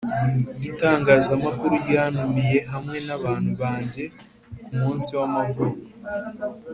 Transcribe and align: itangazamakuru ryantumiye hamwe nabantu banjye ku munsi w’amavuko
itangazamakuru 0.69 1.73
ryantumiye 1.85 2.57
hamwe 2.71 2.97
nabantu 3.07 3.51
banjye 3.61 4.03
ku 4.65 4.73
munsi 4.81 5.09
w’amavuko 5.17 5.81